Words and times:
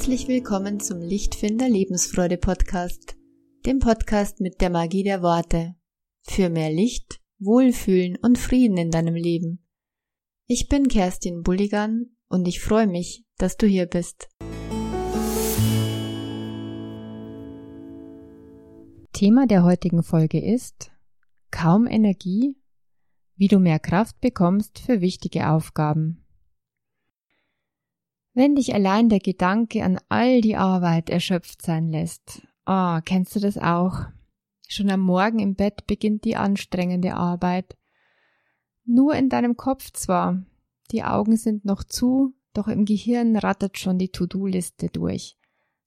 Herzlich 0.00 0.28
willkommen 0.28 0.80
zum 0.80 1.02
Lichtfinder 1.02 1.68
Lebensfreude 1.68 2.38
Podcast, 2.38 3.18
dem 3.66 3.80
Podcast 3.80 4.40
mit 4.40 4.62
der 4.62 4.70
Magie 4.70 5.02
der 5.02 5.20
Worte. 5.20 5.74
Für 6.22 6.48
mehr 6.48 6.72
Licht, 6.72 7.20
Wohlfühlen 7.38 8.16
und 8.22 8.38
Frieden 8.38 8.78
in 8.78 8.90
deinem 8.90 9.14
Leben. 9.14 9.68
Ich 10.46 10.68
bin 10.68 10.88
Kerstin 10.88 11.42
Bulligan 11.42 12.16
und 12.28 12.48
ich 12.48 12.62
freue 12.62 12.86
mich, 12.86 13.26
dass 13.36 13.58
du 13.58 13.66
hier 13.66 13.84
bist. 13.84 14.30
Thema 19.12 19.46
der 19.46 19.64
heutigen 19.64 20.02
Folge 20.02 20.42
ist 20.42 20.92
Kaum 21.50 21.86
Energie, 21.86 22.56
wie 23.36 23.48
du 23.48 23.58
mehr 23.58 23.78
Kraft 23.78 24.18
bekommst 24.22 24.78
für 24.78 25.02
wichtige 25.02 25.50
Aufgaben. 25.50 26.19
Wenn 28.40 28.54
dich 28.54 28.72
allein 28.72 29.10
der 29.10 29.18
Gedanke 29.18 29.84
an 29.84 29.98
all 30.08 30.40
die 30.40 30.56
Arbeit 30.56 31.10
erschöpft 31.10 31.60
sein 31.60 31.90
lässt, 31.90 32.40
ah, 32.64 32.96
oh, 32.96 33.00
kennst 33.04 33.36
du 33.36 33.40
das 33.40 33.58
auch? 33.58 34.06
Schon 34.66 34.88
am 34.88 35.00
Morgen 35.00 35.40
im 35.40 35.56
Bett 35.56 35.86
beginnt 35.86 36.24
die 36.24 36.36
anstrengende 36.36 37.16
Arbeit. 37.16 37.76
Nur 38.86 39.14
in 39.14 39.28
deinem 39.28 39.58
Kopf 39.58 39.92
zwar, 39.92 40.42
die 40.90 41.02
Augen 41.02 41.36
sind 41.36 41.66
noch 41.66 41.84
zu, 41.84 42.32
doch 42.54 42.66
im 42.66 42.86
Gehirn 42.86 43.36
rattert 43.36 43.76
schon 43.76 43.98
die 43.98 44.08
To-Do-Liste 44.08 44.88
durch. 44.88 45.36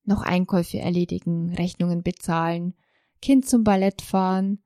Noch 0.04 0.22
Einkäufe 0.22 0.78
erledigen, 0.78 1.56
Rechnungen 1.56 2.04
bezahlen, 2.04 2.76
Kind 3.20 3.50
zum 3.50 3.64
Ballett 3.64 4.04
fahren, 4.04 4.62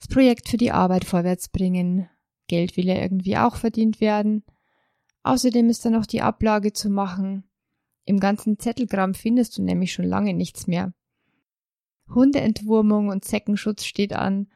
das 0.00 0.08
Projekt 0.08 0.50
für 0.50 0.58
die 0.58 0.70
Arbeit 0.72 1.06
vorwärts 1.06 1.48
bringen, 1.48 2.10
Geld 2.46 2.76
will 2.76 2.84
ja 2.84 2.96
irgendwie 2.96 3.38
auch 3.38 3.56
verdient 3.56 4.02
werden– 4.02 4.44
Außerdem 5.26 5.68
ist 5.70 5.84
da 5.84 5.90
noch 5.90 6.06
die 6.06 6.22
Ablage 6.22 6.72
zu 6.72 6.88
machen. 6.88 7.42
Im 8.04 8.20
ganzen 8.20 8.60
Zettelgramm 8.60 9.12
findest 9.12 9.58
du 9.58 9.62
nämlich 9.62 9.92
schon 9.92 10.04
lange 10.04 10.34
nichts 10.34 10.68
mehr. 10.68 10.94
Hundeentwurmung 12.08 13.08
und 13.08 13.24
Zeckenschutz 13.24 13.84
steht 13.84 14.12
an 14.12 14.46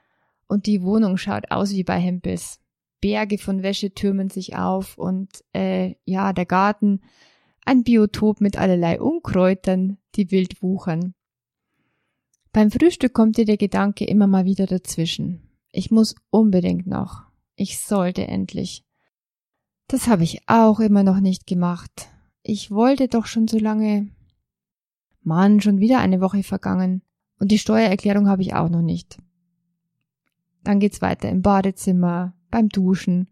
und 0.47 0.67
die 0.67 0.85
Wohnung 0.85 1.17
schaut 1.17 1.51
aus 1.51 1.73
wie 1.73 1.83
bei 1.83 1.99
Hempels. 1.99 2.61
Berge 3.01 3.37
von 3.37 3.65
Wäsche 3.65 3.95
türmen 3.95 4.31
sich 4.31 4.55
auf 4.55 4.97
und, 4.97 5.43
äh, 5.53 5.97
ja, 6.05 6.33
der 6.33 6.47
Garten, 6.47 7.01
ein 7.65 7.83
Biotop 7.83 8.41
mit 8.41 8.57
allerlei 8.57 9.01
Unkräutern, 9.01 9.99
die 10.15 10.31
wild 10.31 10.63
wuchern. 10.63 11.15
Beim 12.53 12.71
Frühstück 12.71 13.13
kommt 13.13 13.39
dir 13.39 13.45
der 13.45 13.57
Gedanke 13.57 14.05
immer 14.05 14.29
mal 14.29 14.45
wieder 14.45 14.67
dazwischen. 14.67 15.51
Ich 15.73 15.91
muss 15.91 16.15
unbedingt 16.31 16.87
noch. 16.87 17.25
Ich 17.57 17.81
sollte 17.81 18.29
endlich. 18.29 18.85
Das 19.91 20.07
habe 20.07 20.23
ich 20.23 20.49
auch 20.49 20.79
immer 20.79 21.03
noch 21.03 21.19
nicht 21.19 21.49
gemacht. 21.49 22.11
Ich 22.45 22.71
wollte 22.71 23.09
doch 23.09 23.27
schon 23.27 23.49
so 23.49 23.59
lange. 23.59 24.09
Mann, 25.21 25.61
schon 25.61 25.81
wieder 25.81 25.99
eine 25.99 26.21
Woche 26.21 26.45
vergangen. 26.45 27.03
Und 27.41 27.51
die 27.51 27.59
Steuererklärung 27.59 28.29
habe 28.29 28.43
ich 28.43 28.55
auch 28.55 28.69
noch 28.69 28.83
nicht. 28.83 29.19
Dann 30.63 30.79
geht's 30.79 31.03
weiter 31.03 31.29
im 31.29 31.43
Badezimmer, 31.43 32.35
beim 32.53 32.69
Duschen. 32.69 33.31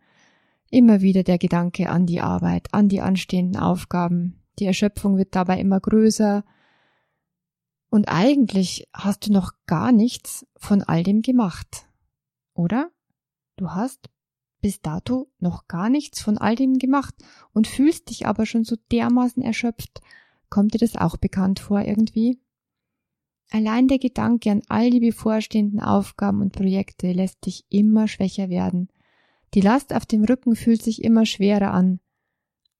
Immer 0.69 1.01
wieder 1.01 1.23
der 1.23 1.39
Gedanke 1.39 1.91
an 1.91 2.07
die 2.07 2.21
Arbeit, 2.21 2.75
an 2.75 2.89
die 2.89 3.03
anstehenden 3.03 3.63
Aufgaben. 3.63 4.43
Die 4.59 4.65
Erschöpfung 4.65 5.17
wird 5.17 5.37
dabei 5.37 5.61
immer 5.61 5.79
größer. 5.79 6.43
Und 7.89 8.09
eigentlich 8.09 8.89
hast 8.93 9.29
du 9.29 9.33
noch 9.33 9.53
gar 9.67 9.93
nichts 9.93 10.45
von 10.57 10.83
all 10.83 11.05
dem 11.05 11.23
gemacht. 11.23 11.87
Oder? 12.53 12.91
Du 13.57 13.71
hast 13.71 14.11
bis 14.61 14.81
dato 14.81 15.31
noch 15.39 15.69
gar 15.69 15.89
nichts 15.89 16.21
von 16.21 16.39
all 16.39 16.55
dem 16.55 16.79
gemacht 16.79 17.15
und 17.53 17.67
fühlst 17.67 18.11
dich 18.11 18.27
aber 18.27 18.47
schon 18.47 18.65
so 18.65 18.77
dermaßen 18.91 19.43
erschöpft. 19.43 20.01
Kommt 20.51 20.75
dir 20.75 20.79
das 20.79 20.97
auch 20.97 21.17
bekannt 21.17 21.61
vor 21.61 21.81
irgendwie? 21.83 22.39
Allein 23.51 23.89
der 23.89 23.99
Gedanke 23.99 24.51
an 24.51 24.63
all 24.69 24.91
die 24.91 25.01
bevorstehenden 25.01 25.81
Aufgaben 25.81 26.43
und 26.43 26.53
Projekte 26.53 27.13
lässt 27.13 27.47
dich 27.47 27.65
immer 27.71 28.09
schwächer 28.09 28.51
werden. 28.51 28.89
Die 29.55 29.63
Last 29.63 29.95
auf 29.95 30.05
dem 30.05 30.25
Rücken 30.25 30.55
fühlt 30.57 30.83
sich 30.83 31.03
immer 31.03 31.25
schwerer 31.25 31.73
an. 31.73 32.01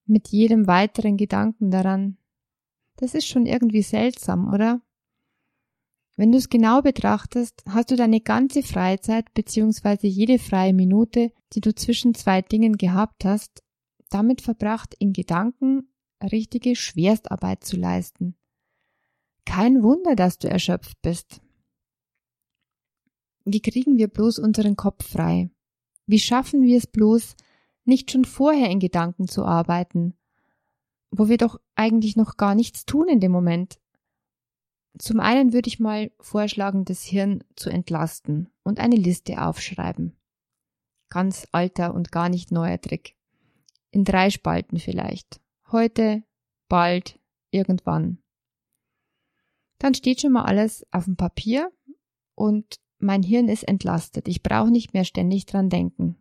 Mit 0.05 0.29
jedem 0.29 0.67
weiteren 0.67 1.17
Gedanken 1.17 1.71
daran. 1.71 2.19
Das 2.97 3.15
ist 3.15 3.27
schon 3.27 3.47
irgendwie 3.47 3.83
seltsam, 3.83 4.53
oder? 4.53 4.81
Wenn 6.19 6.33
du 6.33 6.39
es 6.39 6.49
genau 6.49 6.83
betrachtest, 6.83 7.63
hast 7.69 7.93
du 7.93 7.97
deine 7.97 8.21
ganze 8.21 8.65
Freizeit 8.65 9.33
bzw. 9.35 10.09
jede 10.09 10.41
freie 10.41 10.75
Minute, 10.75 11.31
die 11.53 11.61
du 11.61 11.73
zwischen 11.73 12.13
zwei 12.13 12.43
Dingen 12.43 12.77
gehabt 12.77 13.25
hast, 13.25 13.63
damit 14.11 14.41
verbracht, 14.41 14.97
in 14.99 15.13
Gedanken 15.13 15.93
richtige 16.21 16.75
Schwerstarbeit 16.75 17.63
zu 17.63 17.77
leisten. 17.77 18.35
Kein 19.45 19.85
Wunder, 19.85 20.17
dass 20.17 20.39
du 20.39 20.51
erschöpft 20.51 21.01
bist. 21.03 21.41
Wie 23.45 23.63
kriegen 23.63 23.97
wir 23.97 24.09
bloß 24.09 24.41
unseren 24.41 24.75
Kopf 24.75 25.09
frei? 25.09 25.51
Wie 26.09 26.19
schaffen 26.19 26.65
wir 26.65 26.79
es 26.79 26.89
bloß, 26.89 27.37
nicht 27.85 28.11
schon 28.11 28.25
vorher 28.25 28.71
in 28.71 28.81
Gedanken 28.81 29.29
zu 29.29 29.45
arbeiten, 29.45 30.15
wo 31.13 31.29
wir 31.29 31.37
doch 31.37 31.61
eigentlich 31.77 32.17
noch 32.17 32.37
gar 32.37 32.57
nichts 32.57 32.87
tun 32.87 33.07
in 33.07 33.21
dem 33.21 33.31
Moment, 33.31 33.79
zum 34.97 35.21
einen 35.21 35.53
würde 35.53 35.69
ich 35.69 35.79
mal 35.79 36.11
vorschlagen, 36.21 36.85
das 36.85 37.03
Hirn 37.03 37.45
zu 37.57 37.71
entlasten 37.71 38.49
und 38.63 38.81
eine 38.81 38.97
Liste 38.97 39.43
aufschreiben. 39.43 40.17
Ganz 41.11 41.47
alter 41.53 41.95
und 41.95 42.13
gar 42.13 42.29
nicht 42.29 42.53
neuer 42.53 42.81
Trick. 42.81 43.17
In 43.91 44.05
drei 44.05 44.31
Spalten 44.31 44.79
vielleicht. 44.79 45.41
Heute, 45.71 46.23
bald, 46.69 47.19
irgendwann. 47.51 48.23
Dann 49.79 49.95
steht 49.95 50.21
schon 50.21 50.33
mal 50.33 50.45
alles 50.45 50.87
auf 50.91 51.05
dem 51.05 51.17
Papier 51.17 51.71
und 52.35 52.81
mein 52.99 53.23
Hirn 53.23 53.49
ist 53.49 53.63
entlastet. 53.63 54.29
Ich 54.29 54.43
brauche 54.43 54.71
nicht 54.71 54.93
mehr 54.93 55.05
ständig 55.05 55.47
dran 55.47 55.71
denken. 55.71 56.17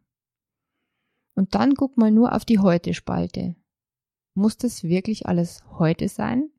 Und 1.35 1.55
dann 1.55 1.75
guck 1.75 1.97
mal 1.97 2.11
nur 2.11 2.33
auf 2.33 2.45
die 2.45 2.59
Heute-Spalte. 2.59 3.55
Muss 4.35 4.57
das 4.57 4.83
wirklich 4.83 5.25
alles 5.25 5.63
heute 5.79 6.07
sein? 6.07 6.51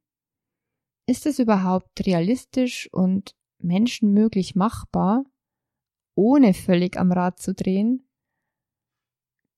Ist 1.08 1.24
es 1.24 1.38
überhaupt 1.38 2.04
realistisch 2.04 2.86
und 2.92 3.34
menschenmöglich 3.62 4.54
machbar, 4.54 5.24
ohne 6.14 6.52
völlig 6.52 6.98
am 6.98 7.12
Rad 7.12 7.40
zu 7.40 7.54
drehen? 7.54 8.06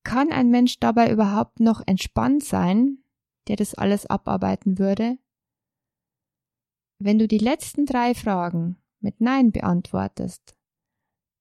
Kann 0.05 0.31
ein 0.31 0.51
Mensch 0.51 0.79
dabei 0.79 1.11
überhaupt 1.11 1.59
noch 1.59 1.83
entspannt 1.85 2.45
sein, 2.45 2.99
der 3.49 3.57
das 3.57 3.75
alles 3.75 4.07
abarbeiten 4.07 4.79
würde? 4.79 5.19
Wenn 7.01 7.19
du 7.19 7.27
die 7.27 7.39
letzten 7.39 7.85
drei 7.85 8.15
Fragen 8.15 8.77
mit 9.01 9.21
Nein 9.21 9.51
beantwortest, 9.51 10.55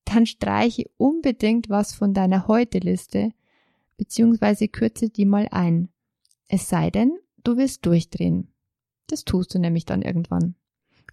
dann 0.06 0.26
streiche 0.26 0.90
unbedingt 0.97 1.70
was 1.70 1.94
von 1.94 2.16
deiner 2.16 2.47
Heute-Liste 2.47 3.31
beziehungsweise 3.96 4.70
kürze 4.70 5.12
die 5.12 5.26
mal 5.26 5.47
ein. 5.52 5.94
Es 6.47 6.68
sei 6.68 6.90
denn, 6.90 7.20
du 7.44 7.58
willst 7.58 7.86
durchdrehen. 7.86 8.52
Das 9.09 9.25
tust 9.25 9.53
du 9.53 9.59
nämlich 9.59 9.86
dann 9.86 10.03
irgendwann. 10.03 10.56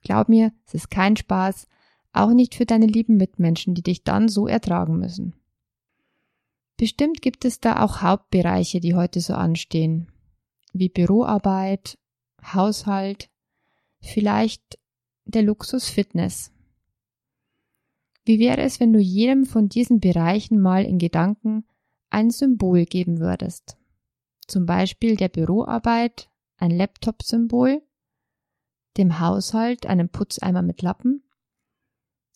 Glaub 0.03 0.29
mir, 0.29 0.53
es 0.67 0.75
ist 0.75 0.91
kein 0.91 1.17
Spaß, 1.17 1.67
auch 2.13 2.31
nicht 2.31 2.55
für 2.55 2.67
deine 2.67 2.87
lieben 2.87 3.17
Mitmenschen, 3.17 3.75
die 3.75 3.83
dich 3.83 4.05
dann 4.05 4.29
so 4.29 4.47
ertragen 4.47 4.99
müssen. 4.99 5.35
Bestimmt 6.77 7.23
gibt 7.23 7.47
es 7.47 7.59
da 7.61 7.83
auch 7.83 8.03
Hauptbereiche, 8.03 8.81
die 8.81 8.95
heute 8.95 9.21
so 9.21 9.33
anstehen, 9.33 10.09
wie 10.75 10.91
Büroarbeit, 10.91 11.99
Haushalt, 12.43 13.31
vielleicht 14.01 14.79
der 15.25 15.43
Luxus 15.43 15.89
Fitness. 15.89 16.53
Wie 18.27 18.39
wäre 18.39 18.61
es, 18.61 18.79
wenn 18.79 18.93
du 18.93 18.99
jedem 18.99 19.47
von 19.47 19.71
diesen 19.71 20.01
Bereichen 20.01 20.61
mal 20.61 20.85
in 20.85 20.99
Gedanken 20.99 21.65
ein 22.11 22.31
Symbol 22.31 22.85
geben 22.85 23.21
würdest? 23.21 23.79
Zum 24.47 24.67
Beispiel 24.67 25.17
der 25.17 25.29
Büroarbeit 25.29 26.29
ein 26.59 26.71
Laptop-Symbol 26.71 27.83
dem 28.97 29.21
Haushalt 29.21 29.87
einen 29.87 30.09
Putzeimer 30.09 30.63
mit 30.63 30.83
Lappen 30.83 31.23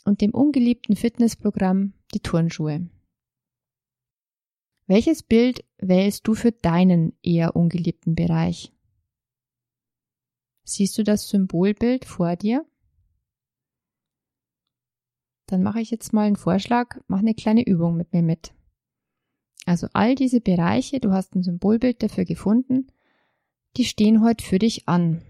und 0.05 0.21
dem 0.21 0.35
ungeliebten 0.35 0.97
Fitnessprogramm 0.97 1.95
die 2.15 2.21
Turnschuhe. 2.21 2.89
Welches 4.87 5.23
Bild 5.23 5.65
wählst 5.79 6.27
du 6.27 6.35
für 6.35 6.53
deinen 6.53 7.17
eher 7.23 7.55
ungeliebten 7.55 8.15
Bereich? 8.15 8.73
Siehst 10.65 10.99
du 10.99 11.05
das 11.05 11.29
Symbolbild 11.29 12.05
vor 12.05 12.37
dir? 12.37 12.67
Dann 15.47 15.63
mache 15.63 15.81
ich 15.81 15.91
jetzt 15.91 16.13
mal 16.13 16.27
einen 16.27 16.37
Vorschlag, 16.37 17.01
mach 17.09 17.19
eine 17.21 17.35
kleine 17.35 17.67
Übung 17.67 17.97
mit 17.97 18.13
mir 18.13 18.23
mit. 18.23 18.53
Also 19.67 19.89
all 19.93 20.15
diese 20.15 20.41
Bereiche, 20.41 21.01
du 21.01 21.13
hast 21.13 21.35
ein 21.35 21.43
Symbolbild 21.43 22.03
dafür 22.03 22.25
gefunden, 22.25 22.91
die 23.77 23.85
stehen 23.85 24.23
heute 24.23 24.45
für 24.45 24.59
dich 24.59 24.89
an. 24.89 25.23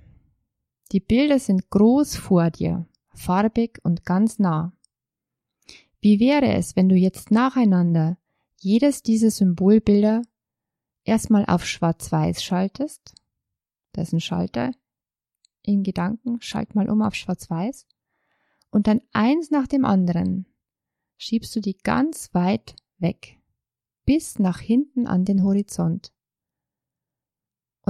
Die 0.92 1.00
Bilder 1.00 1.38
sind 1.38 1.70
groß 1.70 2.16
vor 2.16 2.50
dir, 2.50 2.86
farbig 3.14 3.78
und 3.82 4.04
ganz 4.04 4.38
nah. 4.38 4.72
Wie 6.00 6.18
wäre 6.18 6.54
es, 6.54 6.76
wenn 6.76 6.88
du 6.88 6.96
jetzt 6.96 7.30
nacheinander 7.30 8.16
jedes 8.58 9.02
dieser 9.02 9.30
Symbolbilder 9.30 10.22
erstmal 11.04 11.44
auf 11.46 11.66
schwarz-weiß 11.66 12.42
schaltest? 12.42 13.14
Da 13.92 14.02
ist 14.02 14.12
ein 14.12 14.20
Schalter. 14.20 14.72
in 15.62 15.82
Gedanken, 15.82 16.40
schalt 16.40 16.74
mal 16.74 16.88
um 16.88 17.02
auf 17.02 17.14
Schwarz-Weiß. 17.14 17.86
Und 18.70 18.86
dann 18.86 19.02
eins 19.12 19.50
nach 19.50 19.66
dem 19.66 19.84
anderen 19.84 20.46
schiebst 21.18 21.54
du 21.54 21.60
die 21.60 21.76
ganz 21.76 22.32
weit 22.32 22.76
weg, 22.98 23.38
bis 24.06 24.38
nach 24.38 24.58
hinten 24.58 25.06
an 25.06 25.24
den 25.24 25.44
Horizont. 25.44 26.12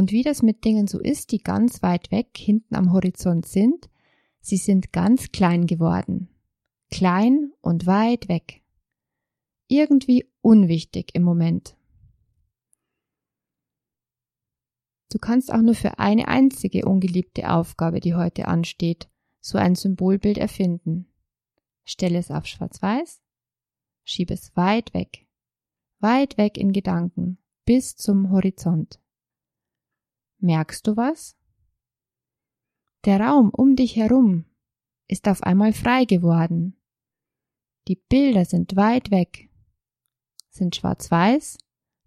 Und 0.00 0.12
wie 0.12 0.23
das 0.23 0.41
mit 0.41 0.64
Dingen 0.64 0.87
so 0.87 0.99
ist, 0.99 1.31
die 1.31 1.43
ganz 1.43 1.82
weit 1.82 2.11
weg 2.11 2.31
hinten 2.35 2.75
am 2.75 2.91
Horizont 2.91 3.44
sind, 3.44 3.91
sie 4.41 4.56
sind 4.56 4.94
ganz 4.94 5.31
klein 5.31 5.67
geworden. 5.67 6.31
Klein 6.91 7.52
und 7.61 7.85
weit 7.85 8.26
weg. 8.31 8.62
Irgendwie 9.69 10.26
unwichtig 10.41 11.11
im 11.12 11.23
Moment. 11.23 11.76
Du 15.12 15.19
kannst 15.19 15.52
auch 15.52 15.61
nur 15.61 15.75
für 15.75 15.99
eine 15.99 16.29
einzige 16.29 16.87
ungeliebte 16.87 17.50
Aufgabe, 17.50 18.00
die 18.00 18.14
heute 18.14 18.49
ansteht, 18.49 19.11
so 19.43 19.58
ein 19.58 19.75
Symbolbild 19.75 20.38
erfinden. 20.38 21.12
Stelle 21.85 22.17
es 22.17 22.31
auf 22.31 22.47
Schwarz-Weiß, 22.47 23.20
schiebe 24.05 24.32
es 24.32 24.56
weit 24.56 24.94
weg, 24.94 25.26
weit 25.99 26.38
weg 26.38 26.56
in 26.56 26.73
Gedanken, 26.73 27.37
bis 27.67 27.97
zum 27.97 28.31
Horizont. 28.31 28.99
Merkst 30.41 30.87
du 30.87 30.97
was? 30.97 31.37
Der 33.05 33.21
Raum 33.21 33.51
um 33.51 33.77
dich 33.77 33.97
herum 33.97 34.47
ist 35.07 35.29
auf 35.29 35.43
einmal 35.43 35.73
frei 35.73 36.05
geworden. 36.07 36.77
Die 37.89 37.97
Bilder 37.97 38.45
sind 38.45 38.77
weit 38.77 39.11
weg, 39.11 39.51
sind 40.49 40.77
schwarz-weiß 40.77 41.59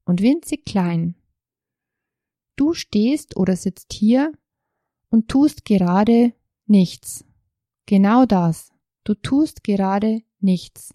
und 0.05 0.21
winzig 0.21 0.65
klein. 0.65 1.15
Du 2.55 2.73
stehst 2.73 3.37
oder 3.37 3.55
sitzt 3.55 3.93
hier 3.93 4.31
und 5.09 5.27
tust 5.27 5.65
gerade 5.65 6.33
nichts. 6.65 7.25
Genau 7.85 8.25
das. 8.25 8.71
Du 9.03 9.13
tust 9.13 9.63
gerade 9.63 10.23
nichts. 10.39 10.93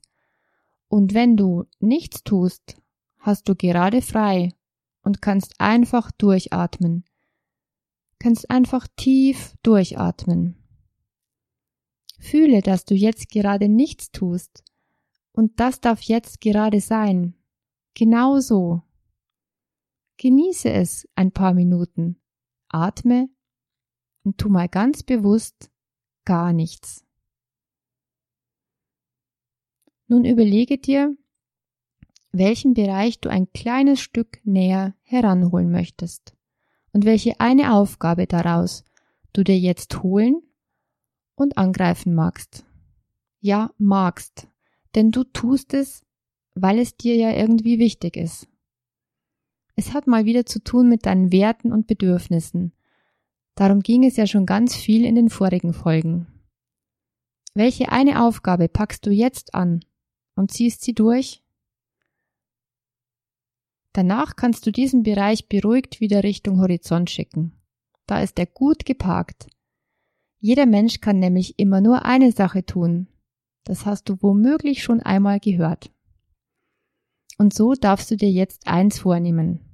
Und 0.88 1.14
wenn 1.14 1.36
du 1.36 1.66
nichts 1.78 2.24
tust, 2.24 2.80
hast 3.18 3.48
du 3.48 3.54
gerade 3.54 4.02
frei 4.02 4.54
und 5.02 5.20
kannst 5.20 5.60
einfach 5.60 6.10
durchatmen. 6.12 7.04
Kannst 8.20 8.50
einfach 8.50 8.88
tief 8.96 9.54
durchatmen. 9.62 10.56
Fühle, 12.18 12.62
dass 12.62 12.84
du 12.84 12.94
jetzt 12.94 13.30
gerade 13.30 13.68
nichts 13.68 14.10
tust. 14.10 14.64
Und 15.32 15.60
das 15.60 15.80
darf 15.80 16.02
jetzt 16.02 16.40
gerade 16.40 16.80
sein. 16.80 17.34
Genau 17.94 18.40
so. 18.40 18.82
Genieße 20.16 20.70
es 20.70 21.08
ein 21.14 21.30
paar 21.30 21.54
Minuten, 21.54 22.20
atme 22.68 23.28
und 24.24 24.38
tu 24.38 24.48
mal 24.48 24.68
ganz 24.68 25.04
bewusst 25.04 25.70
gar 26.24 26.52
nichts. 26.52 27.04
Nun 30.08 30.24
überlege 30.24 30.78
dir, 30.78 31.16
welchen 32.32 32.74
Bereich 32.74 33.20
du 33.20 33.28
ein 33.28 33.52
kleines 33.52 34.00
Stück 34.00 34.40
näher 34.44 34.96
heranholen 35.02 35.70
möchtest 35.70 36.37
und 36.92 37.04
welche 37.04 37.40
eine 37.40 37.72
Aufgabe 37.72 38.26
daraus 38.26 38.84
du 39.32 39.44
dir 39.44 39.58
jetzt 39.58 40.02
holen 40.02 40.42
und 41.34 41.58
angreifen 41.58 42.14
magst. 42.14 42.64
Ja, 43.40 43.70
magst, 43.78 44.48
denn 44.94 45.10
du 45.10 45.24
tust 45.24 45.74
es, 45.74 46.02
weil 46.54 46.78
es 46.78 46.96
dir 46.96 47.14
ja 47.16 47.30
irgendwie 47.30 47.78
wichtig 47.78 48.16
ist. 48.16 48.48
Es 49.76 49.94
hat 49.94 50.08
mal 50.08 50.24
wieder 50.24 50.44
zu 50.44 50.62
tun 50.62 50.88
mit 50.88 51.06
deinen 51.06 51.30
Werten 51.30 51.72
und 51.72 51.86
Bedürfnissen. 51.86 52.72
Darum 53.54 53.80
ging 53.80 54.04
es 54.04 54.16
ja 54.16 54.26
schon 54.26 54.44
ganz 54.44 54.74
viel 54.74 55.04
in 55.04 55.14
den 55.14 55.30
vorigen 55.30 55.72
Folgen. 55.72 56.26
Welche 57.54 57.90
eine 57.90 58.24
Aufgabe 58.24 58.68
packst 58.68 59.06
du 59.06 59.10
jetzt 59.10 59.54
an 59.54 59.84
und 60.34 60.50
ziehst 60.50 60.82
sie 60.82 60.94
durch? 60.94 61.42
Danach 63.92 64.36
kannst 64.36 64.66
du 64.66 64.70
diesen 64.70 65.02
Bereich 65.02 65.48
beruhigt 65.48 66.00
wieder 66.00 66.22
Richtung 66.22 66.60
Horizont 66.60 67.10
schicken. 67.10 67.52
Da 68.06 68.20
ist 68.20 68.38
er 68.38 68.46
gut 68.46 68.84
geparkt. 68.84 69.48
Jeder 70.40 70.66
Mensch 70.66 71.00
kann 71.00 71.18
nämlich 71.18 71.58
immer 71.58 71.80
nur 71.80 72.04
eine 72.04 72.32
Sache 72.32 72.64
tun. 72.64 73.08
Das 73.64 73.86
hast 73.86 74.08
du 74.08 74.16
womöglich 74.20 74.82
schon 74.82 75.00
einmal 75.00 75.40
gehört. 75.40 75.90
Und 77.38 77.54
so 77.54 77.74
darfst 77.74 78.10
du 78.10 78.16
dir 78.16 78.30
jetzt 78.30 78.66
eins 78.66 78.98
vornehmen 78.98 79.68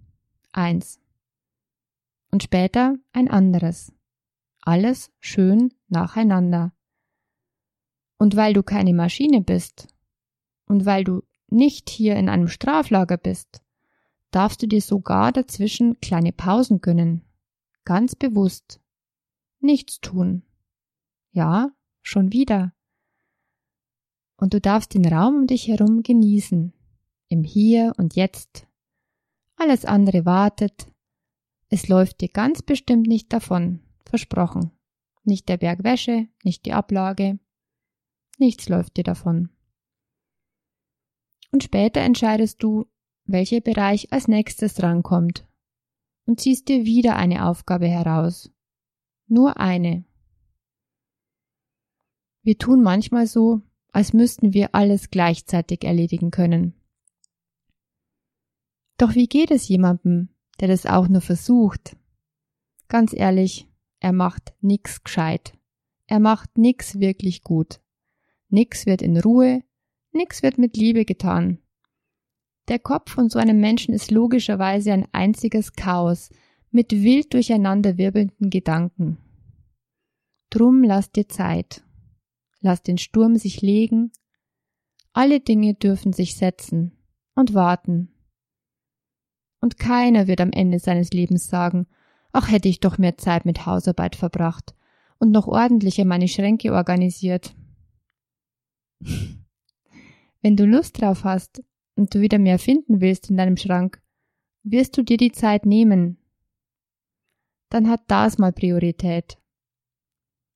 eins. 0.55 1.01
Und 2.31 2.43
später 2.43 2.97
ein 3.13 3.29
anderes. 3.29 3.93
Alles 4.61 5.11
schön 5.21 5.75
nacheinander. 5.89 6.73
Und 8.19 8.37
weil 8.37 8.55
du 8.55 8.63
keine 8.63 8.95
Maschine 8.95 9.41
bist 9.41 9.89
und 10.67 10.87
weil 10.87 11.05
du 11.05 11.23
nicht 11.49 11.91
hier 11.91 12.17
in 12.17 12.29
einem 12.29 12.49
Straflager 12.49 13.19
bist, 13.19 13.61
darfst 14.35 14.63
du 14.63 14.67
dir 14.67 14.81
sogar 14.81 15.33
dazwischen 15.33 16.01
kleine 16.01 16.33
Pausen 16.33 16.81
gönnen. 16.81 17.25
Ganz 17.85 18.15
bewusst. 18.15 18.81
Nichts 19.61 20.01
tun. 20.01 20.43
Ja, 21.31 21.71
schon 22.03 22.33
wieder. 22.33 22.75
Und 24.37 24.55
du 24.55 24.61
darfst 24.61 24.95
den 24.95 25.07
Raum 25.07 25.37
um 25.37 25.47
dich 25.47 25.69
herum 25.69 26.03
genießen. 26.03 26.73
Im 27.29 27.45
Hier 27.45 27.93
und 27.97 28.17
Jetzt. 28.17 28.67
Alles 29.57 29.85
andere 29.85 30.25
wartet. 30.25 30.91
Es 31.69 31.89
läuft 31.89 32.21
dir 32.21 32.29
ganz 32.29 32.63
bestimmt 32.63 33.07
nicht 33.07 33.33
davon, 33.33 33.81
versprochen. 34.05 34.73
Nicht 35.23 35.49
der 35.49 35.57
Berg 35.57 35.85
Wäsche, 35.85 36.29
nicht 36.43 36.67
die 36.67 36.73
Ablage. 36.73 37.39
Nichts 38.39 38.69
läuft 38.69 38.97
dir 38.97 39.05
davon. 39.05 39.51
Und 41.53 41.63
später 41.63 42.01
entscheidest 42.01 42.63
du, 42.63 42.87
welcher 43.27 43.61
Bereich 43.61 44.13
als 44.13 44.29
nächstes 44.29 44.83
rankommt 44.83 45.47
und 46.27 46.41
ziehst 46.41 46.69
dir 46.69 46.85
wieder 46.85 47.17
eine 47.17 47.47
Aufgabe 47.47 47.87
heraus. 47.87 48.51
Nur 49.27 49.59
eine. 49.59 50.05
Wir 52.43 52.59
tun 52.59 52.83
manchmal 52.83 53.27
so, 53.27 53.63
als 53.93 54.13
müssten 54.13 54.53
wir 54.53 54.75
alles 54.75 55.11
gleichzeitig 55.11 55.85
erledigen 55.85 56.31
können. 56.31 56.75
Doch 58.99 59.15
wie 59.15 59.27
geht 59.27 59.51
es 59.51 59.69
jemandem, 59.69 60.29
der 60.61 60.69
das 60.69 60.87
auch 60.87 61.09
nur 61.09 61.21
versucht? 61.21 61.97
Ganz 62.89 63.13
ehrlich, 63.15 63.69
er 64.01 64.13
macht 64.13 64.55
nix 64.61 65.03
gescheit. 65.03 65.57
Er 66.07 66.21
macht 66.21 66.59
nix 66.59 67.01
wirklich 67.01 67.43
gut. 67.43 67.81
Nix 68.51 68.85
wird 68.87 69.01
in 69.01 69.19
Ruhe, 69.19 69.65
nix 70.13 70.43
wird 70.43 70.59
mit 70.59 70.77
Liebe 70.77 71.05
getan. 71.05 71.59
Der 72.69 72.79
Kopf 72.79 73.11
von 73.11 73.29
so 73.29 73.39
einem 73.39 73.61
Menschen 73.61 73.93
ist 73.95 74.11
logischerweise 74.11 74.93
ein 74.93 75.07
einziges 75.13 75.73
Chaos 75.73 76.31
mit 76.71 76.93
wild 76.93 77.35
durcheinander 77.35 77.99
wirbelnden 77.99 78.51
Gedanken. 78.51 79.19
Drum 80.51 80.83
lass 80.83 81.13
dir 81.13 81.29
Zeit. 81.29 81.85
Lass 82.61 82.83
den 82.83 82.99
Sturm 82.99 83.37
sich 83.37 83.61
legen. 83.61 84.13
Alle 85.13 85.41
Dinge 85.41 85.75
dürfen 85.75 86.13
sich 86.13 86.37
setzen 86.37 86.93
und 87.35 87.55
warten 87.55 88.15
und 89.65 89.79
keiner 89.79 90.27
wird 90.27 90.43
am 90.43 90.51
Ende 90.53 90.79
seines 90.79 91.11
Lebens 91.13 91.49
sagen, 91.49 91.87
ach 92.33 92.51
hätte 92.51 92.69
ich 92.69 92.81
doch 92.81 92.99
mehr 92.99 93.17
Zeit 93.17 93.47
mit 93.47 93.65
Hausarbeit 93.65 94.15
verbracht 94.15 94.75
und 95.19 95.31
noch 95.31 95.47
ordentlicher 95.47 96.05
meine 96.05 96.29
Schränke 96.29 96.75
organisiert. 96.75 97.55
Wenn 100.43 100.57
du 100.57 100.67
Lust 100.67 101.01
drauf 101.01 101.25
hast 101.25 101.63
und 101.97 102.15
du 102.15 102.21
wieder 102.21 102.39
mehr 102.39 102.59
finden 102.59 103.01
willst 103.01 103.31
in 103.31 103.37
deinem 103.37 103.57
Schrank, 103.57 104.03
wirst 104.63 104.97
du 104.97 105.03
dir 105.03 105.17
die 105.17 105.33
Zeit 105.33 105.67
nehmen. 105.67 106.19
Dann 107.71 107.89
hat 107.89 108.03
das 108.09 108.39
mal 108.39 108.53
Priorität. 108.53 109.39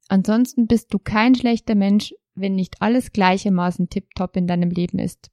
Ansonsten 0.08 0.66
bist 0.66 0.92
du 0.92 0.98
kein 0.98 1.34
schlechter 1.34 1.74
Mensch, 1.74 2.14
wenn 2.34 2.54
nicht 2.54 2.80
alles 2.80 3.12
gleichermaßen 3.12 3.88
tiptop 3.88 4.36
in 4.36 4.46
deinem 4.46 4.70
Leben 4.70 4.98
ist. 4.98 5.30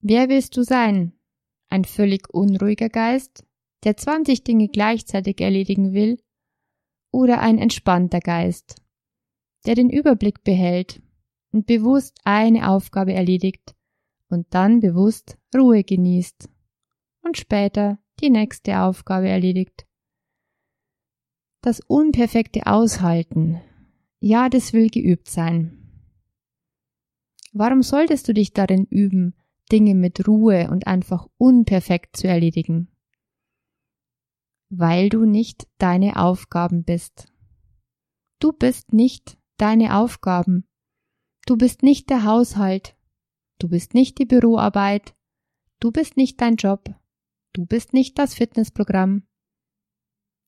Wer 0.00 0.28
willst 0.28 0.56
du 0.56 0.62
sein? 0.62 1.12
ein 1.70 1.84
völlig 1.84 2.28
unruhiger 2.34 2.88
Geist, 2.88 3.46
der 3.84 3.96
20 3.96 4.44
Dinge 4.44 4.68
gleichzeitig 4.68 5.40
erledigen 5.40 5.94
will, 5.94 6.20
oder 7.12 7.40
ein 7.40 7.58
entspannter 7.58 8.20
Geist, 8.20 8.76
der 9.66 9.74
den 9.74 9.90
Überblick 9.90 10.44
behält 10.44 11.00
und 11.52 11.66
bewusst 11.66 12.18
eine 12.24 12.68
Aufgabe 12.68 13.12
erledigt 13.12 13.74
und 14.30 14.46
dann 14.50 14.80
bewusst 14.80 15.38
Ruhe 15.54 15.84
genießt 15.84 16.48
und 17.22 17.36
später 17.36 17.98
die 18.20 18.30
nächste 18.30 18.80
Aufgabe 18.80 19.28
erledigt. 19.28 19.86
Das 21.62 21.80
unperfekte 21.80 22.66
Aushalten, 22.66 23.60
ja, 24.20 24.48
das 24.48 24.72
will 24.72 24.88
geübt 24.88 25.28
sein. 25.28 25.76
Warum 27.52 27.82
solltest 27.82 28.28
du 28.28 28.34
dich 28.34 28.52
darin 28.52 28.86
üben, 28.86 29.34
Dinge 29.70 29.94
mit 29.94 30.26
Ruhe 30.26 30.70
und 30.70 30.86
einfach 30.86 31.28
unperfekt 31.36 32.16
zu 32.16 32.28
erledigen. 32.28 32.88
weil 34.70 35.08
du 35.08 35.24
nicht 35.24 35.66
deine 35.78 36.16
Aufgaben 36.16 36.84
bist. 36.84 37.26
Du 38.38 38.52
bist 38.52 38.92
nicht 38.92 39.36
deine 39.56 39.96
Aufgaben. 39.96 40.64
Du 41.44 41.56
bist 41.56 41.82
nicht 41.82 42.08
der 42.08 42.24
Haushalt. 42.24 42.96
Du 43.60 43.68
bist 43.68 43.92
nicht 43.92 44.18
die 44.18 44.24
Büroarbeit. 44.24 45.14
Du 45.80 45.92
bist 45.92 46.16
nicht 46.16 46.40
dein 46.40 46.56
Job. 46.56 46.94
Du 47.52 47.66
bist 47.66 47.92
nicht 47.92 48.18
das 48.18 48.32
Fitnessprogramm. 48.32 49.24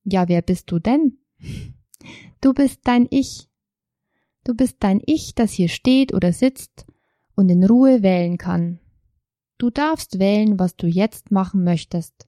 Ja, 0.05 0.29
wer 0.29 0.41
bist 0.41 0.71
du 0.71 0.79
denn? 0.79 1.19
Du 2.41 2.55
bist 2.55 2.81
dein 2.85 3.07
Ich. 3.11 3.51
Du 4.45 4.55
bist 4.55 4.79
dein 4.81 5.03
Ich, 5.05 5.35
das 5.35 5.53
hier 5.53 5.69
steht 5.69 6.15
oder 6.15 6.33
sitzt 6.33 6.87
und 7.37 7.51
in 7.51 7.63
Ruhe 7.65 8.03
wählen 8.03 8.39
kann. 8.39 8.81
Du 9.59 9.69
darfst 9.69 10.19
wählen, 10.19 10.59
was 10.59 10.75
du 10.77 10.87
jetzt 10.87 11.31
machen 11.31 11.65
möchtest. 11.65 12.27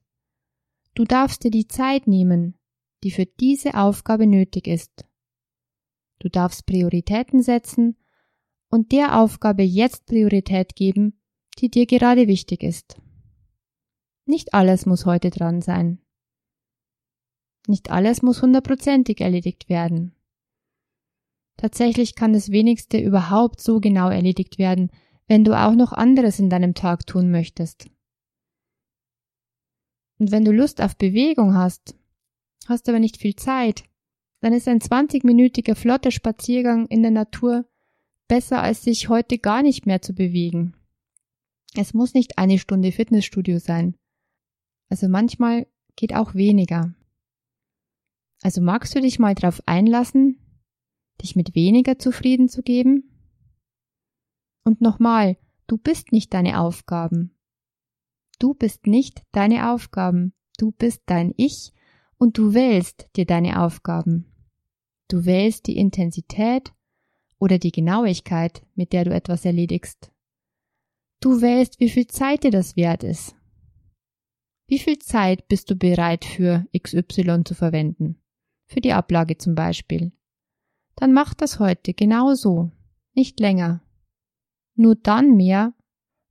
Du 0.93 1.03
darfst 1.03 1.43
dir 1.43 1.51
die 1.51 1.67
Zeit 1.67 2.05
nehmen, 2.07 2.59
die 3.03 3.11
für 3.11 3.25
diese 3.25 3.73
Aufgabe 3.73 4.27
nötig 4.27 4.67
ist. 4.67 5.03
Du 6.19 6.29
darfst 6.29 6.67
Prioritäten 6.67 7.41
setzen 7.41 7.97
und 8.75 8.91
der 8.91 9.19
Aufgabe 9.19 9.63
jetzt 9.63 10.05
Priorität 10.05 10.75
geben, 10.75 11.19
die 11.57 11.69
dir 11.69 11.85
gerade 11.85 12.27
wichtig 12.27 12.61
ist. 12.61 12.97
Nicht 14.25 14.53
alles 14.53 14.85
muss 14.85 15.05
heute 15.05 15.29
dran 15.29 15.61
sein. 15.61 16.01
Nicht 17.67 17.89
alles 17.89 18.21
muss 18.21 18.41
hundertprozentig 18.41 19.21
erledigt 19.21 19.69
werden. 19.69 20.13
Tatsächlich 21.57 22.15
kann 22.15 22.33
das 22.33 22.51
wenigste 22.51 22.99
überhaupt 22.99 23.61
so 23.61 23.79
genau 23.79 24.09
erledigt 24.09 24.57
werden, 24.57 24.91
wenn 25.27 25.45
du 25.45 25.57
auch 25.57 25.73
noch 25.73 25.93
anderes 25.93 26.37
in 26.39 26.49
deinem 26.49 26.73
Tag 26.73 27.07
tun 27.07 27.31
möchtest. 27.31 27.89
Und 30.19 30.31
wenn 30.31 30.43
du 30.43 30.51
Lust 30.51 30.81
auf 30.81 30.97
Bewegung 30.97 31.55
hast, 31.55 31.95
hast 32.67 32.89
aber 32.89 32.99
nicht 32.99 33.17
viel 33.17 33.35
Zeit, 33.35 33.85
dann 34.41 34.51
ist 34.53 34.67
ein 34.67 34.79
20-minütiger 34.79 35.75
flotter 35.75 36.11
Spaziergang 36.11 36.87
in 36.87 37.01
der 37.01 37.11
Natur 37.11 37.65
besser 38.27 38.61
als 38.61 38.83
sich 38.83 39.09
heute 39.09 39.37
gar 39.37 39.63
nicht 39.63 39.85
mehr 39.85 40.01
zu 40.01 40.13
bewegen. 40.13 40.75
Es 41.75 41.93
muss 41.93 42.13
nicht 42.13 42.37
eine 42.37 42.57
Stunde 42.57 42.91
Fitnessstudio 42.91 43.59
sein. 43.59 43.95
Also 44.89 45.09
manchmal 45.09 45.67
geht 45.95 46.15
auch 46.15 46.33
weniger. 46.35 46.93
Also 48.41 48.61
magst 48.61 48.95
du 48.95 49.01
dich 49.01 49.19
mal 49.19 49.35
darauf 49.35 49.61
einlassen, 49.65 50.39
dich 51.21 51.35
mit 51.35 51.55
weniger 51.55 51.97
zufrieden 51.97 52.47
zu 52.47 52.61
geben? 52.61 53.11
Und 54.63 54.81
nochmal, 54.81 55.37
du 55.67 55.77
bist 55.77 56.11
nicht 56.11 56.33
deine 56.33 56.59
Aufgaben. 56.59 57.35
Du 58.39 58.53
bist 58.53 58.87
nicht 58.87 59.23
deine 59.31 59.71
Aufgaben. 59.71 60.33
Du 60.57 60.71
bist 60.71 61.03
dein 61.05 61.33
Ich 61.37 61.73
und 62.17 62.37
du 62.37 62.53
wählst 62.53 63.09
dir 63.15 63.25
deine 63.25 63.61
Aufgaben. 63.61 64.31
Du 65.07 65.25
wählst 65.25 65.67
die 65.67 65.77
Intensität 65.77 66.73
oder 67.45 67.59
die 67.59 67.71
Genauigkeit, 67.71 68.65
mit 68.73 68.91
der 68.91 69.05
du 69.05 69.13
etwas 69.13 69.45
erledigst. 69.45 70.11
Du 71.21 71.41
wählst, 71.41 71.79
wie 71.79 71.91
viel 71.91 72.07
Zeit 72.07 72.43
dir 72.43 72.49
das 72.49 72.75
wert 72.75 73.03
ist. 73.03 73.35
Wie 74.67 74.79
viel 74.79 74.97
Zeit 74.97 75.47
bist 75.47 75.69
du 75.69 75.75
bereit 75.75 76.25
für 76.25 76.65
XY 76.75 77.43
zu 77.45 77.53
verwenden? 77.53 78.19
Für 78.67 78.81
die 78.81 78.93
Ablage 78.93 79.37
zum 79.37 79.53
Beispiel. 79.53 80.11
Dann 80.95 81.13
mach 81.13 81.35
das 81.35 81.59
heute 81.59 81.93
genau 81.93 82.33
so, 82.33 82.71
nicht 83.13 83.39
länger. 83.39 83.83
Nur 84.73 84.95
dann 84.95 85.37
mehr, 85.37 85.75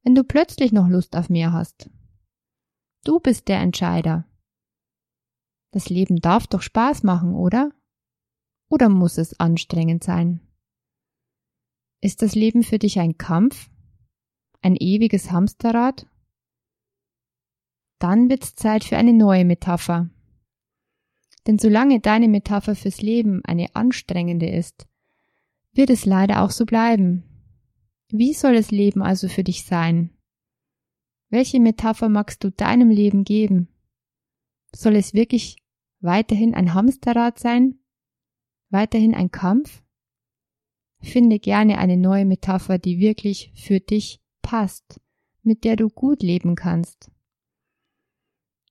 wenn 0.03 0.17
du 0.17 0.25
plötzlich 0.25 0.73
noch 0.73 0.89
Lust 0.89 1.15
auf 1.15 1.31
mehr 1.31 1.53
hast. 1.53 1.91
Du 3.05 3.21
bist 3.21 3.47
der 3.47 3.61
Entscheider. 3.61 4.27
Das 5.71 5.89
Leben 5.89 6.17
darf 6.17 6.49
doch 6.49 6.61
Spaß 6.61 7.05
machen, 7.05 7.37
oder? 7.37 7.71
Oder 8.69 8.89
muss 8.89 9.17
es 9.17 9.39
anstrengend 9.39 10.03
sein? 10.03 10.41
Ist 12.05 12.21
das 12.21 12.35
Leben 12.35 12.63
für 12.63 12.79
dich 12.79 12.99
ein 12.99 13.17
Kampf? 13.17 13.71
Ein 14.61 14.77
ewiges 14.77 15.31
Hamsterrad? 15.31 16.07
Dann 17.99 18.29
wird's 18.29 18.55
Zeit 18.55 18.85
für 18.85 18.99
eine 18.99 19.15
neue 19.15 19.47
Metapher. 19.47 20.11
Denn 21.47 21.59
solange 21.59 22.01
deine 22.01 22.29
Metapher 22.29 22.75
fürs 22.75 23.01
Leben 23.01 23.43
eine 23.47 23.75
anstrengende 23.75 24.51
ist, 24.51 24.87
wird 25.73 25.89
es 25.89 26.05
leider 26.05 26.43
auch 26.43 26.51
so 26.51 26.67
bleiben. 26.67 27.25
Wie 28.11 28.35
soll 28.35 28.53
das 28.53 28.71
Leben 28.71 29.01
also 29.03 29.27
für 29.27 29.43
dich 29.43 29.65
sein? 29.65 30.11
Welche 31.31 31.59
Metapher 31.59 32.11
magst 32.11 32.45
du 32.45 32.51
deinem 32.51 32.91
Leben 32.91 33.25
geben? 33.25 33.69
Soll 34.75 34.97
es 34.97 35.15
wirklich 35.15 35.57
weiterhin 36.01 36.55
ein 36.55 36.75
Hamsterrad 36.75 37.39
sein? 37.39 37.79
Weiterhin 38.69 39.15
ein 39.15 39.31
Kampf? 39.31 39.84
Finde 41.05 41.39
gerne 41.39 41.79
eine 41.79 41.97
neue 41.97 42.25
Metapher, 42.25 42.79
die 42.79 42.99
wirklich 42.99 43.53
für 43.55 43.79
dich 43.79 44.21
passt, 44.43 45.01
mit 45.43 45.65
der 45.65 45.77
du 45.77 45.89
gut 45.89 46.23
leben 46.23 46.55
kannst. 46.55 47.11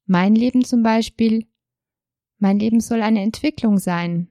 Mein 0.05 0.35
Leben 0.35 0.65
zum 0.65 0.83
Beispiel, 0.83 1.47
mein 2.39 2.59
Leben 2.59 2.81
soll 2.81 3.01
eine 3.01 3.21
Entwicklung 3.21 3.77
sein. 3.77 4.29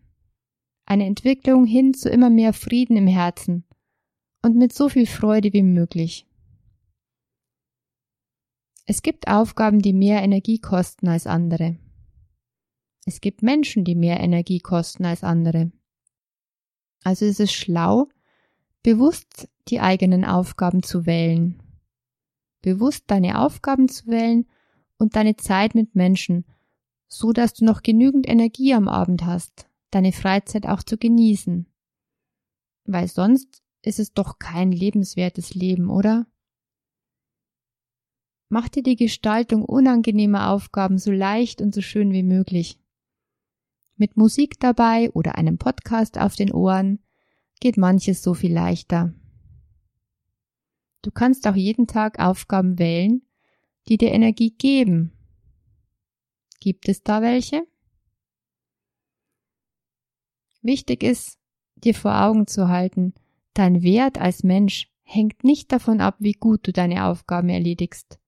Eine 0.84 1.06
Entwicklung 1.06 1.64
hin 1.64 1.94
zu 1.94 2.10
immer 2.10 2.28
mehr 2.28 2.52
Frieden 2.52 2.96
im 2.96 3.06
Herzen 3.06 3.64
und 4.42 4.56
mit 4.56 4.72
so 4.72 4.88
viel 4.88 5.06
Freude 5.06 5.52
wie 5.52 5.62
möglich. 5.62 6.26
Es 8.84 9.02
gibt 9.02 9.28
Aufgaben, 9.28 9.78
die 9.78 9.92
mehr 9.92 10.22
Energie 10.22 10.58
kosten 10.58 11.08
als 11.08 11.26
andere. 11.26 11.78
Es 13.06 13.20
gibt 13.20 13.42
Menschen, 13.42 13.84
die 13.84 13.94
mehr 13.94 14.18
Energie 14.20 14.58
kosten 14.58 15.04
als 15.04 15.22
andere. 15.22 15.70
Also 17.04 17.24
ist 17.24 17.40
es 17.40 17.52
schlau, 17.52 18.08
bewusst 18.82 19.48
die 19.68 19.80
eigenen 19.80 20.24
Aufgaben 20.24 20.82
zu 20.82 21.06
wählen. 21.06 21.62
Bewusst 22.62 23.04
deine 23.08 23.40
Aufgaben 23.40 23.88
zu 23.88 24.06
wählen 24.06 24.46
und 24.98 25.16
deine 25.16 25.36
Zeit 25.36 25.74
mit 25.74 25.94
Menschen, 25.94 26.44
so 27.08 27.32
dass 27.32 27.54
du 27.54 27.64
noch 27.64 27.82
genügend 27.82 28.28
Energie 28.28 28.74
am 28.74 28.88
Abend 28.88 29.24
hast, 29.24 29.66
deine 29.90 30.12
Freizeit 30.12 30.66
auch 30.66 30.82
zu 30.82 30.96
genießen. 30.96 31.66
Weil 32.84 33.08
sonst 33.08 33.62
ist 33.82 33.98
es 33.98 34.12
doch 34.12 34.38
kein 34.38 34.72
lebenswertes 34.72 35.54
Leben, 35.54 35.90
oder? 35.90 36.26
Mach 38.48 38.68
dir 38.68 38.82
die 38.82 38.96
Gestaltung 38.96 39.64
unangenehmer 39.64 40.50
Aufgaben 40.50 40.98
so 40.98 41.10
leicht 41.10 41.62
und 41.62 41.74
so 41.74 41.80
schön 41.80 42.12
wie 42.12 42.22
möglich. 42.22 42.78
Mit 44.02 44.16
Musik 44.16 44.58
dabei 44.58 45.12
oder 45.12 45.38
einem 45.38 45.58
Podcast 45.58 46.18
auf 46.18 46.34
den 46.34 46.52
Ohren 46.52 46.98
geht 47.60 47.76
manches 47.76 48.20
so 48.20 48.34
viel 48.34 48.52
leichter. 48.52 49.14
Du 51.02 51.12
kannst 51.12 51.46
auch 51.46 51.54
jeden 51.54 51.86
Tag 51.86 52.18
Aufgaben 52.18 52.80
wählen, 52.80 53.22
die 53.86 53.98
dir 53.98 54.10
Energie 54.10 54.50
geben. 54.50 55.12
Gibt 56.58 56.88
es 56.88 57.04
da 57.04 57.22
welche? 57.22 57.64
Wichtig 60.62 61.04
ist, 61.04 61.38
dir 61.76 61.94
vor 61.94 62.24
Augen 62.24 62.48
zu 62.48 62.66
halten, 62.66 63.14
dein 63.54 63.84
Wert 63.84 64.18
als 64.18 64.42
Mensch 64.42 64.90
hängt 65.04 65.44
nicht 65.44 65.70
davon 65.70 66.00
ab, 66.00 66.16
wie 66.18 66.32
gut 66.32 66.66
du 66.66 66.72
deine 66.72 67.04
Aufgaben 67.06 67.50
erledigst. 67.50 68.18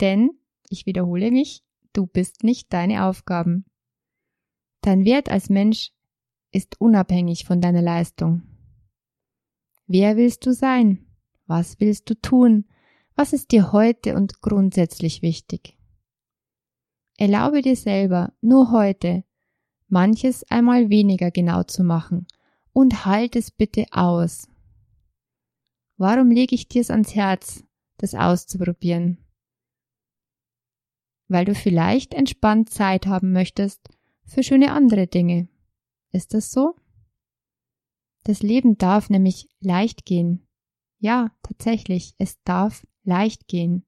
Denn, 0.00 0.30
ich 0.70 0.86
wiederhole 0.86 1.30
mich, 1.30 1.62
du 1.92 2.06
bist 2.06 2.44
nicht 2.44 2.72
deine 2.72 3.04
Aufgaben. 3.04 3.66
Dein 4.82 5.04
Wert 5.04 5.30
als 5.30 5.48
Mensch 5.48 5.92
ist 6.50 6.80
unabhängig 6.80 7.44
von 7.44 7.60
deiner 7.60 7.80
Leistung. 7.80 8.42
Wer 9.86 10.16
willst 10.16 10.44
du 10.44 10.52
sein? 10.52 11.06
Was 11.46 11.80
willst 11.80 12.10
du 12.10 12.14
tun? 12.14 12.66
Was 13.14 13.32
ist 13.32 13.52
dir 13.52 13.72
heute 13.72 14.14
und 14.14 14.42
grundsätzlich 14.42 15.22
wichtig? 15.22 15.78
Erlaube 17.16 17.62
dir 17.62 17.76
selber, 17.76 18.34
nur 18.40 18.70
heute, 18.70 19.24
manches 19.88 20.44
einmal 20.50 20.90
weniger 20.90 21.30
genau 21.30 21.62
zu 21.62 21.84
machen 21.84 22.26
und 22.72 23.06
halt 23.06 23.36
es 23.36 23.50
bitte 23.50 23.86
aus. 23.92 24.48
Warum 25.96 26.30
lege 26.30 26.54
ich 26.54 26.68
dir 26.68 26.80
es 26.80 26.90
ans 26.90 27.14
Herz, 27.14 27.64
das 27.96 28.14
auszuprobieren? 28.14 29.22
weil 31.32 31.46
du 31.46 31.54
vielleicht 31.54 32.14
entspannt 32.14 32.70
Zeit 32.70 33.06
haben 33.06 33.32
möchtest 33.32 33.88
für 34.32 34.42
schöne 34.42 34.72
andere 34.72 35.06
Dinge. 35.06 35.48
Ist 36.10 36.34
das 36.34 36.50
so? 36.52 36.74
Das 38.24 38.42
Leben 38.42 38.78
darf 38.78 39.10
nämlich 39.10 39.48
leicht 39.60 40.04
gehen. 40.04 40.46
Ja, 40.98 41.32
tatsächlich, 41.42 42.14
es 42.18 42.42
darf 42.44 42.86
leicht 43.02 43.48
gehen. 43.48 43.84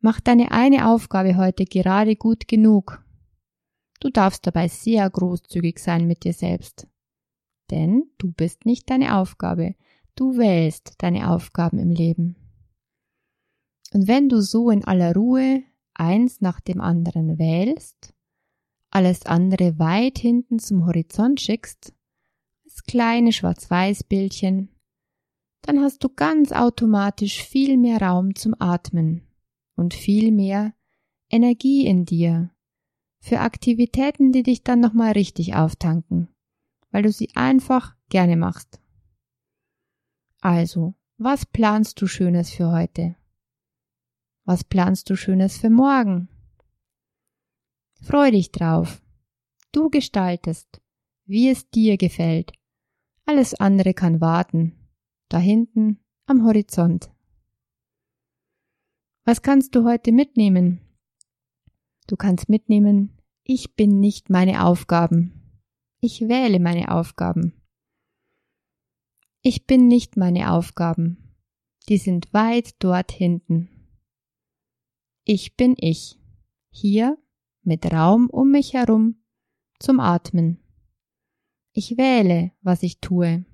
Mach 0.00 0.20
deine 0.20 0.50
eine 0.50 0.88
Aufgabe 0.88 1.36
heute 1.36 1.64
gerade 1.64 2.16
gut 2.16 2.48
genug. 2.48 3.02
Du 4.00 4.10
darfst 4.10 4.46
dabei 4.46 4.68
sehr 4.68 5.08
großzügig 5.08 5.78
sein 5.78 6.06
mit 6.06 6.24
dir 6.24 6.32
selbst. 6.32 6.88
Denn 7.70 8.10
du 8.18 8.32
bist 8.32 8.66
nicht 8.66 8.90
deine 8.90 9.16
Aufgabe, 9.16 9.76
du 10.16 10.36
wählst 10.36 10.94
deine 10.98 11.30
Aufgaben 11.30 11.78
im 11.78 11.90
Leben. 11.90 12.36
Und 13.92 14.08
wenn 14.08 14.28
du 14.28 14.42
so 14.42 14.70
in 14.70 14.84
aller 14.84 15.14
Ruhe 15.14 15.62
eins 15.94 16.40
nach 16.40 16.60
dem 16.60 16.80
anderen 16.80 17.38
wählst, 17.38 18.13
alles 18.94 19.26
andere 19.26 19.78
weit 19.78 20.18
hinten 20.18 20.58
zum 20.58 20.86
Horizont 20.86 21.40
schickst, 21.40 21.92
als 22.64 22.84
kleine 22.84 23.32
Schwarz-Weiß-Bildchen, 23.32 24.68
dann 25.62 25.80
hast 25.80 26.04
du 26.04 26.08
ganz 26.08 26.52
automatisch 26.52 27.42
viel 27.42 27.76
mehr 27.76 28.00
Raum 28.00 28.34
zum 28.34 28.54
Atmen 28.58 29.26
und 29.76 29.94
viel 29.94 30.30
mehr 30.30 30.74
Energie 31.30 31.86
in 31.86 32.04
dir 32.04 32.50
für 33.20 33.40
Aktivitäten, 33.40 34.32
die 34.32 34.42
dich 34.42 34.62
dann 34.62 34.80
nochmal 34.80 35.12
richtig 35.12 35.54
auftanken, 35.54 36.28
weil 36.90 37.02
du 37.02 37.10
sie 37.10 37.30
einfach 37.34 37.96
gerne 38.10 38.36
machst. 38.36 38.80
Also, 40.40 40.94
was 41.16 41.46
planst 41.46 42.00
du 42.02 42.06
Schönes 42.06 42.50
für 42.50 42.70
heute? 42.70 43.16
Was 44.44 44.62
planst 44.62 45.08
du 45.08 45.16
Schönes 45.16 45.56
für 45.56 45.70
morgen? 45.70 46.28
Freu 48.04 48.30
dich 48.30 48.52
drauf. 48.52 49.02
Du 49.72 49.88
gestaltest, 49.88 50.82
wie 51.24 51.48
es 51.48 51.70
dir 51.70 51.96
gefällt. 51.96 52.52
Alles 53.24 53.54
andere 53.54 53.94
kann 53.94 54.20
warten. 54.20 54.90
Da 55.30 55.38
hinten 55.38 56.04
am 56.26 56.44
Horizont. 56.44 57.10
Was 59.24 59.40
kannst 59.40 59.74
du 59.74 59.84
heute 59.84 60.12
mitnehmen? 60.12 60.80
Du 62.06 62.16
kannst 62.16 62.50
mitnehmen, 62.50 63.16
ich 63.42 63.74
bin 63.74 64.00
nicht 64.00 64.28
meine 64.28 64.66
Aufgaben. 64.66 65.62
Ich 66.00 66.28
wähle 66.28 66.60
meine 66.60 66.90
Aufgaben. 66.90 67.54
Ich 69.40 69.66
bin 69.66 69.88
nicht 69.88 70.18
meine 70.18 70.52
Aufgaben. 70.52 71.34
Die 71.88 71.96
sind 71.96 72.34
weit 72.34 72.74
dort 72.80 73.12
hinten. 73.12 73.70
Ich 75.24 75.56
bin 75.56 75.74
ich. 75.78 76.20
Hier 76.70 77.16
mit 77.64 77.92
Raum 77.92 78.28
um 78.30 78.50
mich 78.50 78.74
herum 78.74 79.16
zum 79.78 80.00
Atmen. 80.00 80.58
Ich 81.72 81.96
wähle, 81.96 82.52
was 82.62 82.82
ich 82.82 83.00
tue. 83.00 83.44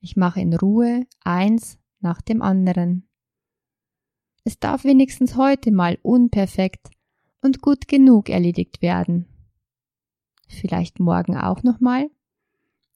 Ich 0.00 0.16
mache 0.16 0.40
in 0.40 0.54
Ruhe 0.54 1.06
eins 1.22 1.78
nach 2.00 2.22
dem 2.22 2.42
anderen. 2.42 3.08
Es 4.44 4.58
darf 4.58 4.84
wenigstens 4.84 5.36
heute 5.36 5.72
mal 5.72 5.98
unperfekt 6.02 6.90
und 7.42 7.60
gut 7.60 7.88
genug 7.88 8.28
erledigt 8.28 8.80
werden. 8.80 9.26
Vielleicht 10.48 11.00
morgen 11.00 11.36
auch 11.36 11.62
nochmal. 11.62 12.08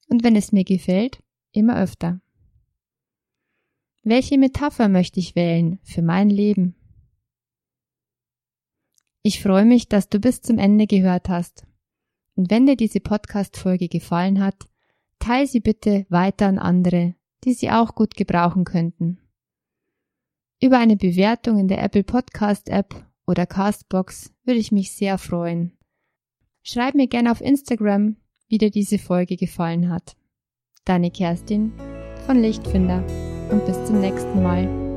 Und 0.08 0.22
wenn 0.22 0.36
es 0.36 0.52
mir 0.52 0.64
gefällt, 0.64 1.22
immer 1.52 1.76
öfter. 1.76 2.20
Welche 4.02 4.38
Metapher 4.38 4.88
möchte 4.88 5.20
ich 5.20 5.36
wählen 5.36 5.78
für 5.82 6.02
mein 6.02 6.30
Leben? 6.30 6.74
Ich 9.22 9.42
freue 9.42 9.64
mich, 9.64 9.88
dass 9.88 10.08
du 10.08 10.18
bis 10.18 10.40
zum 10.40 10.58
Ende 10.58 10.86
gehört 10.86 11.28
hast. 11.28 11.66
Und 12.36 12.50
wenn 12.50 12.66
dir 12.66 12.76
diese 12.76 13.00
Podcast-Folge 13.00 13.88
gefallen 13.88 14.40
hat, 14.40 14.66
teile 15.18 15.46
sie 15.46 15.60
bitte 15.60 16.06
weiter 16.08 16.46
an 16.46 16.58
andere, 16.58 17.14
die 17.44 17.52
sie 17.52 17.70
auch 17.70 17.94
gut 17.94 18.14
gebrauchen 18.14 18.64
könnten. 18.64 19.18
Über 20.62 20.78
eine 20.78 20.96
Bewertung 20.96 21.58
in 21.58 21.68
der 21.68 21.82
Apple 21.82 22.04
Podcast 22.04 22.68
App 22.68 23.06
oder 23.26 23.46
Castbox 23.46 24.32
würde 24.44 24.60
ich 24.60 24.72
mich 24.72 24.92
sehr 24.92 25.18
freuen. 25.18 25.76
Schreib 26.62 26.94
mir 26.94 27.06
gerne 27.06 27.30
auf 27.30 27.40
Instagram, 27.40 28.16
wie 28.48 28.58
dir 28.58 28.70
diese 28.70 28.98
Folge 28.98 29.36
gefallen 29.36 29.90
hat. 29.90 30.16
Deine 30.84 31.10
Kerstin 31.10 31.72
von 32.26 32.40
Lichtfinder 32.40 33.04
und 33.50 33.64
bis 33.66 33.82
zum 33.84 34.00
nächsten 34.00 34.42
Mal. 34.42 34.89